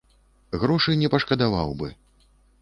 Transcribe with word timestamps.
Грошы 0.63 0.95
не 1.01 1.11
пашкадаваў 1.17 1.77
бы. 1.83 1.93